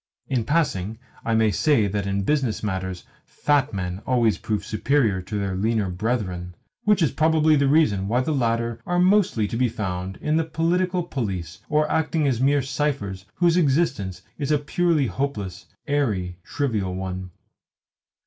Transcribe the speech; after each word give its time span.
In 0.25 0.45
passing, 0.45 0.97
I 1.23 1.35
may 1.35 1.51
say 1.51 1.85
that 1.85 2.07
in 2.07 2.23
business 2.23 2.63
matters 2.63 3.03
fat 3.23 3.71
men 3.71 4.01
always 4.07 4.39
prove 4.39 4.65
superior 4.65 5.21
to 5.21 5.37
their 5.37 5.55
leaner 5.55 5.91
brethren; 5.91 6.55
which 6.85 7.03
is 7.03 7.11
probably 7.11 7.55
the 7.55 7.67
reason 7.67 8.07
why 8.07 8.21
the 8.21 8.31
latter 8.33 8.81
are 8.87 8.97
mostly 8.97 9.47
to 9.47 9.55
be 9.55 9.69
found 9.69 10.17
in 10.17 10.37
the 10.37 10.43
Political 10.43 11.03
Police, 11.03 11.59
or 11.69 11.87
acting 11.87 12.27
as 12.27 12.41
mere 12.41 12.63
ciphers 12.63 13.25
whose 13.35 13.57
existence 13.57 14.23
is 14.39 14.51
a 14.51 14.57
purely 14.57 15.05
hopeless, 15.05 15.67
airy, 15.85 16.39
trivial 16.43 16.95
one. 16.95 17.29